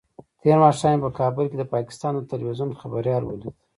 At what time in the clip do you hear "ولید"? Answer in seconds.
3.25-3.53